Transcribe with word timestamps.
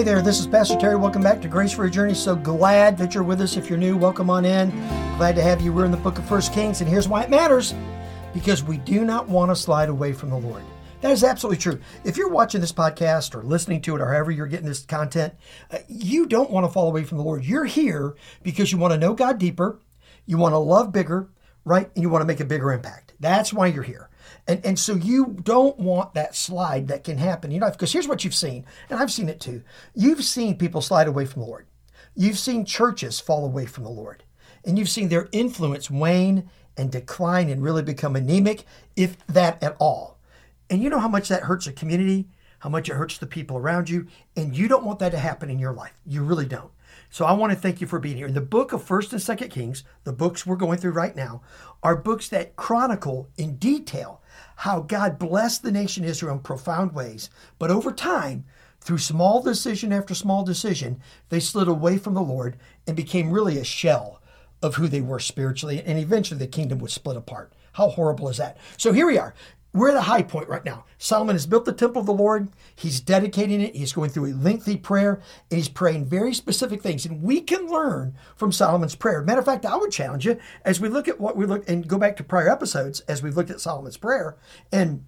Hey 0.00 0.04
there, 0.04 0.22
this 0.22 0.40
is 0.40 0.46
Pastor 0.46 0.76
Terry. 0.76 0.96
Welcome 0.96 1.20
back 1.20 1.42
to 1.42 1.46
Grace 1.46 1.72
for 1.72 1.84
a 1.84 1.90
Journey. 1.90 2.14
So 2.14 2.34
glad 2.34 2.96
that 2.96 3.14
you're 3.14 3.22
with 3.22 3.42
us. 3.42 3.58
If 3.58 3.68
you're 3.68 3.76
new, 3.76 3.98
welcome 3.98 4.30
on 4.30 4.46
in. 4.46 4.70
Glad 5.18 5.36
to 5.36 5.42
have 5.42 5.60
you. 5.60 5.74
We're 5.74 5.84
in 5.84 5.90
the 5.90 5.98
book 5.98 6.16
of 6.16 6.26
First 6.26 6.54
Kings, 6.54 6.80
and 6.80 6.88
here's 6.88 7.06
why 7.06 7.22
it 7.22 7.28
matters 7.28 7.74
because 8.32 8.64
we 8.64 8.78
do 8.78 9.04
not 9.04 9.28
want 9.28 9.50
to 9.50 9.54
slide 9.54 9.90
away 9.90 10.14
from 10.14 10.30
the 10.30 10.38
Lord. 10.38 10.62
That 11.02 11.10
is 11.10 11.22
absolutely 11.22 11.58
true. 11.58 11.78
If 12.02 12.16
you're 12.16 12.30
watching 12.30 12.62
this 12.62 12.72
podcast 12.72 13.34
or 13.34 13.42
listening 13.42 13.82
to 13.82 13.94
it 13.94 14.00
or 14.00 14.06
however 14.06 14.30
you're 14.30 14.46
getting 14.46 14.64
this 14.64 14.86
content, 14.86 15.34
uh, 15.70 15.80
you 15.86 16.24
don't 16.24 16.50
want 16.50 16.64
to 16.64 16.72
fall 16.72 16.88
away 16.88 17.04
from 17.04 17.18
the 17.18 17.24
Lord. 17.24 17.44
You're 17.44 17.66
here 17.66 18.16
because 18.42 18.72
you 18.72 18.78
want 18.78 18.94
to 18.94 18.98
know 18.98 19.12
God 19.12 19.36
deeper, 19.36 19.80
you 20.24 20.38
want 20.38 20.54
to 20.54 20.58
love 20.58 20.92
bigger, 20.92 21.28
right? 21.66 21.90
And 21.94 22.02
you 22.02 22.08
want 22.08 22.22
to 22.22 22.26
make 22.26 22.40
a 22.40 22.46
bigger 22.46 22.72
impact. 22.72 23.09
That's 23.20 23.52
why 23.52 23.66
you're 23.66 23.82
here. 23.82 24.08
And, 24.48 24.64
and 24.64 24.78
so 24.78 24.94
you 24.94 25.36
don't 25.42 25.78
want 25.78 26.14
that 26.14 26.34
slide 26.34 26.88
that 26.88 27.04
can 27.04 27.18
happen, 27.18 27.50
you 27.50 27.60
know, 27.60 27.70
because 27.70 27.92
here's 27.92 28.08
what 28.08 28.24
you've 28.24 28.34
seen, 28.34 28.64
and 28.88 28.98
I've 28.98 29.12
seen 29.12 29.28
it 29.28 29.40
too. 29.40 29.62
You've 29.94 30.24
seen 30.24 30.56
people 30.56 30.80
slide 30.80 31.06
away 31.06 31.26
from 31.26 31.42
the 31.42 31.48
Lord. 31.48 31.66
You've 32.16 32.38
seen 32.38 32.64
churches 32.64 33.20
fall 33.20 33.44
away 33.44 33.66
from 33.66 33.84
the 33.84 33.90
Lord. 33.90 34.24
And 34.64 34.78
you've 34.78 34.88
seen 34.88 35.08
their 35.08 35.28
influence 35.32 35.90
wane 35.90 36.50
and 36.76 36.90
decline 36.90 37.48
and 37.48 37.62
really 37.62 37.82
become 37.82 38.16
anemic, 38.16 38.64
if 38.96 39.16
that 39.26 39.62
at 39.62 39.76
all. 39.78 40.18
And 40.68 40.82
you 40.82 40.90
know 40.90 40.98
how 40.98 41.08
much 41.08 41.28
that 41.28 41.44
hurts 41.44 41.66
a 41.66 41.72
community, 41.72 42.28
how 42.60 42.70
much 42.70 42.88
it 42.88 42.94
hurts 42.94 43.18
the 43.18 43.26
people 43.26 43.56
around 43.56 43.88
you, 43.88 44.06
and 44.36 44.56
you 44.56 44.68
don't 44.68 44.84
want 44.84 44.98
that 45.00 45.12
to 45.12 45.18
happen 45.18 45.50
in 45.50 45.58
your 45.58 45.72
life. 45.72 45.94
You 46.06 46.22
really 46.22 46.46
don't. 46.46 46.70
So 47.12 47.24
I 47.24 47.32
want 47.32 47.52
to 47.52 47.58
thank 47.58 47.80
you 47.80 47.88
for 47.88 47.98
being 47.98 48.16
here. 48.16 48.28
In 48.28 48.34
the 48.34 48.40
book 48.40 48.72
of 48.72 48.86
1st 48.86 49.12
and 49.12 49.40
2nd 49.40 49.50
Kings, 49.50 49.82
the 50.04 50.12
books 50.12 50.46
we're 50.46 50.54
going 50.54 50.78
through 50.78 50.92
right 50.92 51.14
now, 51.14 51.42
are 51.82 51.96
books 51.96 52.28
that 52.28 52.54
chronicle 52.54 53.28
in 53.36 53.56
detail 53.56 54.22
how 54.56 54.80
God 54.80 55.18
blessed 55.18 55.62
the 55.62 55.72
nation 55.72 56.04
of 56.04 56.10
Israel 56.10 56.34
in 56.34 56.40
profound 56.40 56.94
ways. 56.94 57.28
But 57.58 57.70
over 57.70 57.90
time, 57.90 58.44
through 58.80 58.98
small 58.98 59.42
decision 59.42 59.92
after 59.92 60.14
small 60.14 60.44
decision, 60.44 61.00
they 61.30 61.40
slid 61.40 61.66
away 61.66 61.98
from 61.98 62.14
the 62.14 62.22
Lord 62.22 62.56
and 62.86 62.96
became 62.96 63.30
really 63.30 63.58
a 63.58 63.64
shell 63.64 64.22
of 64.62 64.76
who 64.76 64.86
they 64.86 65.00
were 65.00 65.18
spiritually. 65.18 65.82
And 65.84 65.98
eventually 65.98 66.38
the 66.38 66.46
kingdom 66.46 66.78
would 66.78 66.90
split 66.90 67.16
apart. 67.16 67.52
How 67.72 67.88
horrible 67.88 68.28
is 68.28 68.36
that? 68.36 68.58
So 68.76 68.92
here 68.92 69.06
we 69.06 69.18
are. 69.18 69.34
We're 69.72 69.90
at 69.90 69.96
a 69.96 70.02
high 70.02 70.22
point 70.22 70.48
right 70.48 70.64
now. 70.64 70.84
Solomon 70.98 71.36
has 71.36 71.46
built 71.46 71.64
the 71.64 71.72
temple 71.72 72.00
of 72.00 72.06
the 72.06 72.12
Lord. 72.12 72.48
He's 72.74 73.00
dedicating 73.00 73.60
it. 73.60 73.76
He's 73.76 73.92
going 73.92 74.10
through 74.10 74.32
a 74.32 74.34
lengthy 74.34 74.76
prayer 74.76 75.22
and 75.50 75.58
he's 75.58 75.68
praying 75.68 76.06
very 76.06 76.34
specific 76.34 76.82
things. 76.82 77.06
And 77.06 77.22
we 77.22 77.40
can 77.40 77.68
learn 77.68 78.16
from 78.34 78.50
Solomon's 78.50 78.96
prayer. 78.96 79.22
Matter 79.22 79.38
of 79.38 79.44
fact, 79.44 79.64
I 79.64 79.76
would 79.76 79.92
challenge 79.92 80.26
you 80.26 80.38
as 80.64 80.80
we 80.80 80.88
look 80.88 81.06
at 81.06 81.20
what 81.20 81.36
we 81.36 81.46
look 81.46 81.68
and 81.68 81.86
go 81.86 81.98
back 81.98 82.16
to 82.16 82.24
prior 82.24 82.48
episodes 82.48 83.00
as 83.00 83.22
we've 83.22 83.36
looked 83.36 83.50
at 83.50 83.60
Solomon's 83.60 83.96
prayer 83.96 84.36
and 84.72 85.04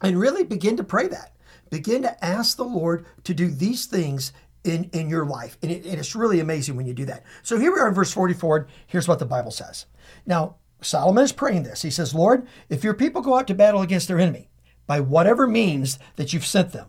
and 0.00 0.18
really 0.18 0.42
begin 0.42 0.76
to 0.78 0.84
pray 0.84 1.06
that. 1.08 1.36
Begin 1.70 2.02
to 2.02 2.24
ask 2.24 2.56
the 2.56 2.64
Lord 2.64 3.06
to 3.24 3.34
do 3.34 3.48
these 3.48 3.86
things 3.86 4.32
in, 4.64 4.90
in 4.92 5.08
your 5.08 5.24
life. 5.24 5.56
And, 5.62 5.70
it, 5.70 5.84
and 5.84 5.98
it's 5.98 6.14
really 6.14 6.40
amazing 6.40 6.76
when 6.76 6.86
you 6.86 6.94
do 6.94 7.04
that. 7.06 7.24
So 7.42 7.58
here 7.58 7.72
we 7.72 7.80
are 7.80 7.88
in 7.88 7.94
verse 7.94 8.12
44. 8.12 8.68
Here's 8.86 9.08
what 9.08 9.18
the 9.18 9.26
Bible 9.26 9.50
says. 9.50 9.86
Now, 10.26 10.56
Solomon 10.82 11.24
is 11.24 11.32
praying 11.32 11.62
this. 11.62 11.82
He 11.82 11.90
says, 11.90 12.14
Lord, 12.14 12.46
if 12.68 12.84
your 12.84 12.94
people 12.94 13.22
go 13.22 13.38
out 13.38 13.46
to 13.48 13.54
battle 13.54 13.82
against 13.82 14.08
their 14.08 14.18
enemy 14.18 14.50
by 14.86 15.00
whatever 15.00 15.46
means 15.46 15.98
that 16.16 16.32
you've 16.32 16.46
sent 16.46 16.72
them, 16.72 16.88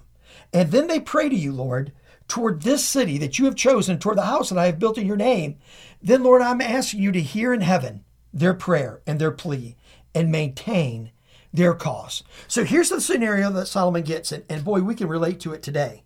and 0.52 0.72
then 0.72 0.88
they 0.88 1.00
pray 1.00 1.30
to 1.30 1.36
you, 1.36 1.52
Lord, 1.52 1.92
toward 2.28 2.62
this 2.62 2.84
city 2.86 3.18
that 3.18 3.38
you 3.40 3.46
have 3.46 3.56
chosen, 3.56 4.00
toward 4.00 4.18
the 4.18 4.24
house 4.24 4.50
that 4.50 4.58
I 4.58 4.68
have 4.68 4.80
built 4.80 4.98
in 4.98 5.08
your 5.08 5.18
name, 5.18 5.58
then, 6.02 6.24
Lord, 6.24 6.42
I'm 6.42 6.62
asking 6.62 7.02
you 7.02 7.12
to 7.12 7.22
hear 7.22 7.54
in 7.54 7.62
heaven 7.62 8.04
their 8.34 8.54
prayer 8.54 9.02
and 9.06 9.20
their 9.20 9.32
plea 9.32 9.76
and 10.16 10.32
maintain 10.32 11.12
their 11.52 11.74
cause. 11.74 12.24
So 12.48 12.64
here's 12.64 12.90
the 12.90 13.00
scenario 13.02 13.52
that 13.52 13.68
Solomon 13.68 14.04
gets, 14.04 14.32
and, 14.32 14.44
and 14.50 14.64
boy, 14.64 14.82
we 14.82 14.96
can 14.96 15.08
relate 15.08 15.40
to 15.42 15.54
it 15.54 15.62
today. 15.62 16.04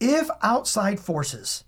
If 0.00 0.28
outside 0.42 1.00
forces 1.00 1.64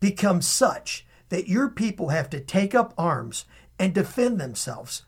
become 0.00 0.42
such 0.42 1.06
that 1.28 1.48
your 1.48 1.68
people 1.68 2.08
have 2.08 2.28
to 2.30 2.40
take 2.40 2.74
up 2.74 2.92
arms 2.98 3.44
and 3.78 3.94
defend 3.94 4.40
themselves, 4.40 5.04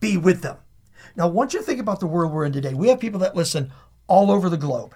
be 0.00 0.16
with 0.16 0.42
them. 0.42 0.56
Now, 1.16 1.28
want 1.28 1.54
you 1.54 1.62
think 1.62 1.80
about 1.80 2.00
the 2.00 2.06
world 2.06 2.32
we're 2.32 2.44
in 2.44 2.52
today. 2.52 2.74
We 2.74 2.88
have 2.88 3.00
people 3.00 3.20
that 3.20 3.36
listen 3.36 3.72
all 4.06 4.30
over 4.30 4.48
the 4.48 4.56
globe. 4.56 4.94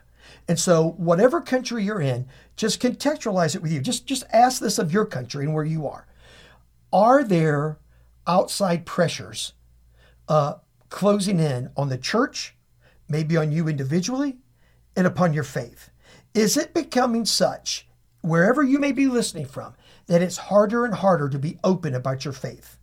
And 0.49 0.59
so, 0.59 0.91
whatever 0.97 1.41
country 1.41 1.85
you're 1.85 2.01
in, 2.01 2.27
just 2.57 2.81
contextualize 2.81 3.55
it 3.55 3.63
with 3.63 3.73
you. 3.73 3.81
Just, 3.81 4.07
just 4.07 4.25
ask 4.33 4.61
this 4.61 4.79
of 4.79 4.93
your 4.93 5.07
country 5.07 5.45
and 5.45 5.55
where 5.55 5.65
you 5.65 5.87
are. 5.87 6.07
Are 6.93 7.25
there 7.25 7.79
outside 8.27 8.87
pressures 8.87 9.55
uh, 10.29 10.55
closing 10.91 11.41
in 11.41 11.71
on 11.77 11.89
the 11.89 11.99
church, 11.99 12.55
maybe 13.09 13.37
on 13.37 13.53
you 13.53 13.69
individually, 13.69 14.39
and 14.97 15.07
upon 15.07 15.33
your 15.33 15.45
faith? 15.45 15.91
Is 16.35 16.57
it 16.57 16.75
becoming 16.75 17.25
such, 17.25 17.89
wherever 18.21 18.63
you 18.63 18.79
may 18.79 18.93
be 18.93 19.07
listening 19.07 19.47
from, 19.47 19.75
that 20.07 20.23
it's 20.23 20.37
harder 20.37 20.85
and 20.85 20.95
harder 20.95 21.29
to 21.29 21.39
be 21.39 21.59
open 21.63 21.95
about 21.95 22.25
your 22.25 22.35
faith? 22.35 22.79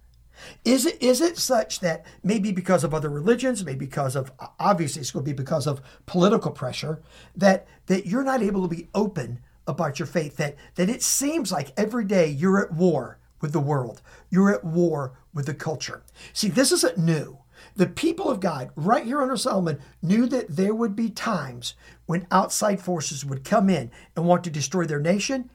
Is 0.66 0.86
it 0.86 1.02
is 1.02 1.22
it 1.22 1.38
such 1.38 1.80
that 1.80 2.06
maybe 2.24 2.52
because 2.52 2.84
of 2.84 2.94
other 2.94 3.10
religions, 3.10 3.64
maybe 3.64 3.86
because 3.86 4.16
of 4.16 4.32
obviously 4.60 5.02
it's 5.02 5.12
going 5.12 5.26
to 5.26 5.32
be 5.32 5.36
because 5.36 5.68
of 5.68 5.82
political 6.06 6.52
pressure 6.52 7.02
that 7.36 7.68
that 7.88 8.06
you're 8.06 8.24
not 8.24 8.42
able 8.42 8.62
to 8.62 8.76
be 8.76 8.88
open 8.94 9.40
about 9.68 10.00
your 10.00 10.08
faith 10.08 10.38
that 10.38 10.56
that 10.76 10.90
it 10.90 11.04
seems 11.04 11.52
like 11.52 11.74
every 11.78 12.06
day 12.06 12.28
you're 12.28 12.64
at 12.64 12.74
war 12.74 13.20
with 13.42 13.54
the 13.54 13.60
world. 13.60 14.02
You're 14.30 14.54
at 14.54 14.64
war 14.64 15.14
with 15.34 15.46
the 15.46 15.54
culture. 15.54 16.04
See, 16.34 16.50
this 16.50 16.72
isn't 16.72 16.98
new. 16.98 17.40
The 17.76 17.88
people 17.88 18.30
of 18.30 18.40
God, 18.40 18.72
right 18.76 19.06
here 19.06 19.22
under 19.22 19.38
Solomon, 19.38 19.80
knew 20.02 20.28
that 20.28 20.56
there 20.56 20.74
would 20.74 20.96
be 20.96 21.10
times 21.10 21.76
when 22.06 22.28
outside 22.32 22.82
forces 22.82 23.26
would 23.26 23.44
come 23.44 23.70
in 23.70 23.92
and 24.16 24.26
want 24.26 24.44
to 24.46 24.50
destroy 24.50 24.86
their 24.86 25.00
nation 25.00 25.50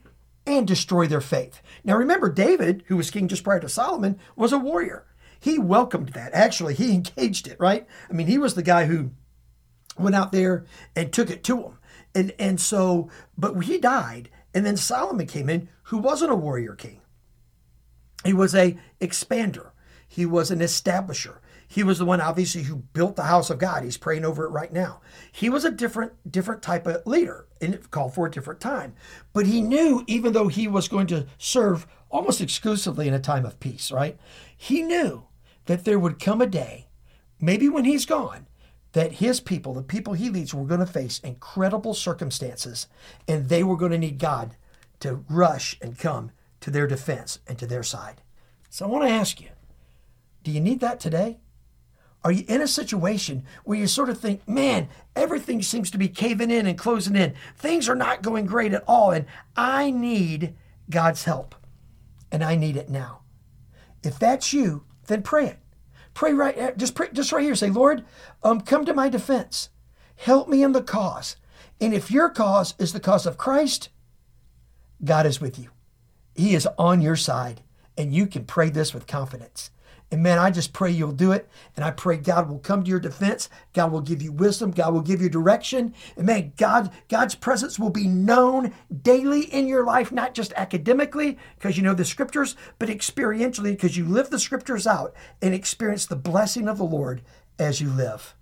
and 0.47 0.67
destroy 0.67 1.07
their 1.07 1.21
faith. 1.21 1.63
Now 1.85 1.97
remember, 1.97 2.31
David, 2.31 2.85
who 2.87 2.97
was 2.97 3.11
king 3.11 3.29
just 3.29 3.45
prior 3.45 3.61
to 3.61 3.69
Solomon, 3.69 4.19
was 4.37 4.53
a 4.53 4.59
warrior. 4.59 5.07
He 5.41 5.59
welcomed 5.59 6.11
that. 6.11 6.33
Actually, 6.33 6.75
he 6.75 6.93
engaged 6.95 7.47
it, 7.47 7.59
right? 7.59 7.87
I 8.09 8.13
mean, 8.13 8.27
he 8.27 8.39
was 8.39 8.55
the 8.55 8.63
guy 8.63 8.87
who 8.87 9.11
went 9.99 10.17
out 10.17 10.33
there 10.33 10.65
and 10.97 11.13
took 11.13 11.31
it 11.31 11.45
to 11.45 11.63
him. 11.63 11.79
And 12.15 12.33
and 12.39 12.61
so, 12.61 13.11
but 13.37 13.59
he 13.65 13.79
died, 13.79 14.31
and 14.55 14.65
then 14.65 14.77
Solomon 14.77 15.27
came 15.27 15.51
in, 15.51 15.69
who 15.85 15.99
wasn't 15.99 16.31
a 16.31 16.37
warrior 16.37 16.75
king. 16.75 17.01
He 18.25 18.33
was 18.33 18.55
a 18.55 18.79
expander. 19.01 19.71
He 20.07 20.25
was 20.25 20.51
an 20.51 20.61
establisher. 20.61 21.39
He 21.75 21.83
was 21.83 21.99
the 21.99 22.05
one, 22.05 22.21
obviously, 22.21 22.63
who 22.63 22.77
built 22.77 23.17
the 23.17 23.25
house 23.25 23.51
of 23.51 23.59
God. 23.59 23.83
He's 23.83 23.97
praying 23.97 24.25
over 24.25 24.45
it 24.45 24.51
right 24.51 24.73
now. 24.73 25.01
He 25.33 25.51
was 25.51 25.65
a 25.65 25.73
different, 25.73 26.13
different 26.31 26.63
type 26.63 26.87
of 26.87 27.05
leader, 27.05 27.49
and 27.61 27.75
it 27.75 27.91
called 27.91 28.15
for 28.15 28.27
a 28.27 28.31
different 28.31 28.61
time. 28.61 28.95
But 29.33 29.47
he 29.47 29.61
knew, 29.61 30.05
even 30.07 30.35
though 30.35 30.47
he 30.47 30.69
was 30.69 30.87
going 30.87 31.09
to 31.09 31.27
serve 31.37 31.89
almost 32.11 32.41
exclusively 32.41 33.09
in 33.09 33.15
a 33.15 33.19
time 33.19 33.45
of 33.45 33.59
peace, 33.59 33.91
right? 33.91 34.17
He 34.57 34.83
knew 34.83 35.25
that 35.65 35.85
there 35.85 35.99
would 35.99 36.21
come 36.21 36.41
a 36.41 36.47
day, 36.47 36.87
maybe 37.41 37.69
when 37.69 37.85
he's 37.85 38.07
gone, 38.07 38.47
that 38.93 39.15
his 39.15 39.41
people, 39.41 39.75
the 39.75 39.83
people 39.83 40.13
he 40.13 40.31
leads, 40.31 40.55
were 40.55 40.67
going 40.67 40.79
to 40.79 40.87
face 40.87 41.19
incredible 41.25 41.93
circumstances, 41.93 42.87
and 43.27 43.49
they 43.49 43.65
were 43.65 43.77
going 43.77 43.91
to 43.91 43.99
need 43.99 44.21
God 44.21 44.55
to 45.01 45.25
rush 45.29 45.77
and 45.83 45.99
come 45.99 46.31
to 46.61 46.71
their 46.71 46.87
defense 46.87 47.41
and 47.49 47.59
to 47.59 47.67
their 47.67 47.83
side. 47.83 48.23
So 48.71 48.85
I 48.85 48.89
want 48.89 49.03
to 49.03 49.11
ask 49.11 49.41
you, 49.41 49.49
do 50.45 50.53
you 50.53 50.61
need 50.61 50.79
that 50.79 51.01
today? 51.01 51.41
Are 52.25 52.33
you 52.33 52.45
in 52.49 52.63
a 52.63 52.67
situation 52.67 53.45
where 53.65 53.79
you 53.79 53.87
sort 53.87 54.09
of 54.09 54.19
think, 54.19 54.49
man, 54.49 54.89
everything 55.15 55.61
seems 55.61 55.91
to 55.91 55.99
be 55.99 56.09
caving 56.09 56.51
in 56.51 56.67
and 56.67 56.79
closing 56.79 57.17
in? 57.17 57.35
Things 57.57 57.87
are 57.87 57.95
not 57.95 58.23
going 58.23 58.47
great 58.47 58.73
at 58.73 58.83
all, 58.89 59.11
and 59.11 59.27
I 59.55 59.91
need 59.91 60.55
God's 60.89 61.25
help, 61.25 61.55
and 62.33 62.43
I 62.43 62.57
need 62.57 62.79
it 62.79 62.89
now. 62.89 63.21
If 64.03 64.19
that's 64.19 64.55
you, 64.55 64.85
then 65.07 65.23
pray 65.23 65.49
it. 65.49 65.59
Pray 66.15 66.33
right, 66.33 66.59
uh, 66.59 66.73
just 66.73 66.95
pray, 66.95 67.09
just 67.13 67.31
right 67.31 67.43
here. 67.43 67.55
Say, 67.55 67.69
Lord, 67.69 68.05
um, 68.43 68.63
come 68.63 68.87
to 68.87 68.95
my 68.95 69.11
defense. 69.11 69.69
Help 70.17 70.49
me 70.49 70.63
in 70.63 70.73
the 70.73 70.83
cause. 70.83 71.37
And 71.81 71.93
if 71.93 72.11
your 72.11 72.31
cause 72.31 72.75
is 72.79 72.93
the 72.93 73.01
cause 73.01 73.27
of 73.27 73.37
Christ, 73.37 73.91
God 75.05 75.27
is 75.27 75.41
with 75.41 75.59
you. 75.59 75.71
He 76.35 76.55
is 76.55 76.67
on 76.79 77.03
your 77.03 77.17
side, 77.17 77.63
and 77.99 78.15
you 78.15 78.27
can 78.27 78.45
pray 78.45 78.71
this 78.71 78.95
with 78.95 79.07
confidence. 79.07 79.71
And 80.15 80.23
man, 80.23 80.39
I 80.39 80.53
just 80.53 80.73
pray 80.73 80.93
you'll 80.93 81.11
do 81.11 81.33
it. 81.33 81.49
And 81.75 81.85
I 81.85 81.91
pray 81.91 82.17
God 82.19 82.49
will 82.49 82.61
come 82.61 82.85
to 82.85 82.89
your 82.89 83.01
defense. 83.01 83.51
God 83.73 83.91
will 83.91 84.01
give 84.01 84.23
you 84.23 84.31
wisdom. 84.31 84.71
God 84.71 84.95
will 84.95 85.01
give 85.01 85.21
you 85.21 85.29
direction. 85.29 85.93
And 86.17 86.25
man, 86.25 86.53
God, 86.57 86.93
God's 87.09 87.35
presence 87.35 87.81
will 87.81 87.91
be 87.91 88.07
known 88.07 88.73
daily 89.03 89.41
in 89.53 89.67
your 89.67 89.85
life, 89.85 90.13
not 90.13 90.33
just 90.33 90.53
academically 90.53 91.37
because 91.57 91.77
you 91.77 91.83
know 91.83 91.95
the 91.95 92.05
scriptures, 92.05 92.55
but 92.79 92.89
experientially 92.89 93.73
because 93.73 93.97
you 93.97 94.05
live 94.05 94.31
the 94.31 94.39
scriptures 94.39 94.87
out 94.87 95.17
and 95.43 95.53
experience 95.53 96.07
the 96.07 96.15
blessing 96.15 96.69
of 96.69 96.79
the 96.79 96.85
Lord 96.85 97.23
as 97.59 97.81
you 97.81 97.91
live. 97.91 98.37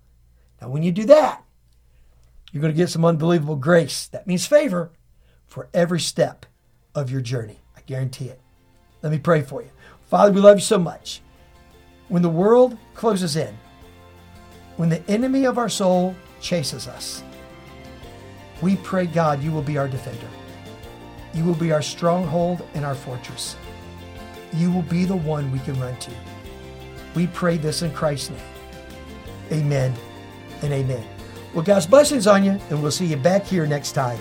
Now, 0.61 0.69
when 0.69 0.83
you 0.83 0.93
do 0.93 1.07
that, 1.07 1.43
you're 2.53 2.61
going 2.61 2.75
to 2.75 2.77
get 2.77 2.91
some 2.91 3.07
unbelievable 3.07 3.57
grace. 3.57 4.09
That 4.09 4.27
means 4.27 4.45
favor 4.45 4.93
for 5.47 5.71
every 5.73 6.01
step 6.01 6.45
of 6.95 7.11
your 7.11 7.23
journey. 7.23 7.61
I 7.75 7.81
guarantee 7.87 8.29
it. 8.29 8.43
Let 9.01 9.11
me 9.11 9.19
pray 9.19 9.41
for 9.41 9.63
you. 9.63 9.71
Father, 10.11 10.33
we 10.33 10.43
love 10.43 10.59
you 10.59 10.63
so 10.63 10.79
much. 10.79 11.23
When 12.12 12.20
the 12.20 12.29
world 12.29 12.76
closes 12.93 13.37
in, 13.37 13.56
when 14.76 14.91
the 14.91 15.03
enemy 15.09 15.47
of 15.47 15.56
our 15.56 15.70
soul 15.70 16.14
chases 16.43 16.87
us, 16.87 17.23
we 18.61 18.76
pray, 18.76 19.06
God, 19.06 19.43
you 19.43 19.50
will 19.50 19.62
be 19.62 19.79
our 19.79 19.88
defender. 19.88 20.29
You 21.32 21.43
will 21.43 21.55
be 21.55 21.73
our 21.73 21.81
stronghold 21.81 22.69
and 22.75 22.85
our 22.85 22.94
fortress. 22.94 23.56
You 24.53 24.70
will 24.70 24.82
be 24.82 25.06
the 25.06 25.17
one 25.17 25.50
we 25.50 25.61
can 25.61 25.81
run 25.81 25.97
to. 26.00 26.11
We 27.14 27.29
pray 27.29 27.56
this 27.56 27.81
in 27.81 27.91
Christ's 27.94 28.29
name. 28.29 28.41
Amen 29.50 29.94
and 30.61 30.70
amen. 30.70 31.08
Well, 31.55 31.65
God's 31.65 31.87
blessings 31.87 32.26
on 32.26 32.44
you, 32.44 32.61
and 32.69 32.82
we'll 32.82 32.91
see 32.91 33.06
you 33.06 33.17
back 33.17 33.47
here 33.47 33.67
next 33.67 33.93
time. 33.93 34.20